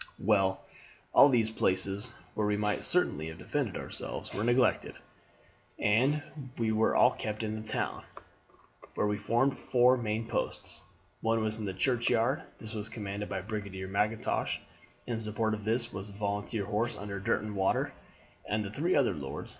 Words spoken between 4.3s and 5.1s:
were neglected,